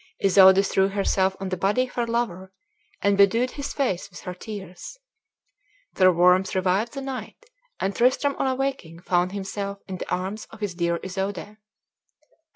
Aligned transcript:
Isoude 0.19 0.65
threw 0.65 0.87
herself 0.87 1.35
on 1.39 1.49
the 1.49 1.57
body 1.57 1.83
of 1.83 1.93
her 1.93 2.07
lover, 2.07 2.51
and 3.03 3.15
bedewed 3.19 3.51
his 3.51 3.71
face 3.71 4.09
with 4.09 4.21
her 4.21 4.33
tears. 4.33 4.97
Their 5.93 6.11
warmth 6.11 6.55
revived 6.55 6.93
the 6.93 7.01
knight, 7.01 7.37
and 7.79 7.95
Tristram 7.95 8.35
on 8.39 8.47
awaking 8.47 9.03
found 9.03 9.31
himself 9.31 9.77
in 9.87 9.97
the 9.97 10.09
arms 10.11 10.45
of 10.45 10.59
his 10.59 10.73
dear 10.73 10.97
Isoude. 11.03 11.57